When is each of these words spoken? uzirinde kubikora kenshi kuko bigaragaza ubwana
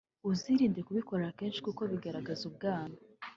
uzirinde 0.29 0.79
kubikora 0.87 1.35
kenshi 1.37 1.59
kuko 1.67 1.81
bigaragaza 1.91 2.41
ubwana 2.49 2.97